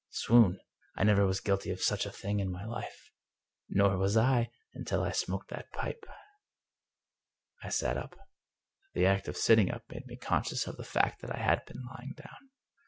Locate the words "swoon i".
0.25-1.03